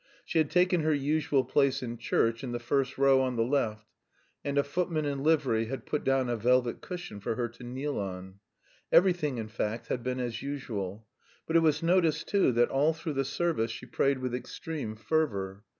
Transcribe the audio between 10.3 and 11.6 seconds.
usual. But it